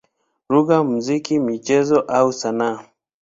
[0.51, 2.77] lugha, muziki, michezo au sanaa.